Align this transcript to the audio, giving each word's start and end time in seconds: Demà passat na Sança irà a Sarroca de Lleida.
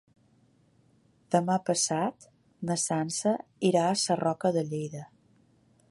Demà 1.35 1.57
passat 1.67 2.25
na 2.71 2.79
Sança 2.85 3.35
irà 3.71 3.85
a 3.91 3.95
Sarroca 4.07 4.53
de 4.57 4.65
Lleida. 4.73 5.05